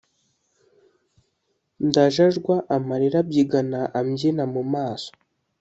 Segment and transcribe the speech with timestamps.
[1.87, 5.11] ndajajwa amarira abyigana ambyina mu maso